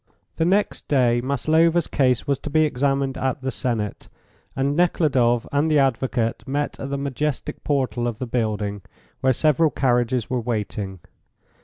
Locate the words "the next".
0.37-0.87